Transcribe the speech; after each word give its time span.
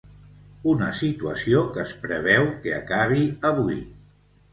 Una 0.69 0.85
situació 0.99 1.61
que 1.75 1.81
es 1.83 1.91
preveu 2.05 2.47
que 2.63 2.73
acabi 2.79 3.29
avui. 3.51 3.79